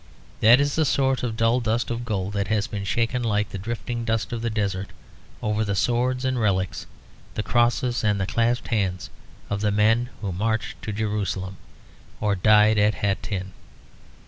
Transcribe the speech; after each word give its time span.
That 0.39 0.59
is 0.59 0.73
the 0.75 0.83
sort 0.83 1.21
of 1.21 1.37
dull 1.37 1.59
dust 1.59 1.91
of 1.91 2.05
gold 2.05 2.33
that 2.33 2.47
has 2.47 2.65
been 2.65 2.85
shaken 2.85 3.21
like 3.23 3.49
the 3.49 3.59
drifting 3.59 4.03
dust 4.03 4.33
of 4.33 4.41
the 4.41 4.49
desert 4.49 4.87
over 5.43 5.63
the 5.63 5.75
swords 5.75 6.25
and 6.25 6.37
the 6.37 6.41
relics, 6.41 6.87
the 7.35 7.43
crosses 7.43 8.03
and 8.03 8.19
the 8.19 8.25
clasped 8.25 8.69
hands 8.69 9.11
of 9.51 9.61
the 9.61 9.69
men 9.71 10.09
who 10.21 10.31
marched 10.31 10.81
to 10.81 10.91
Jerusalem 10.91 11.57
or 12.19 12.33
died 12.33 12.79
at 12.79 12.95
Hattin. 12.95 13.51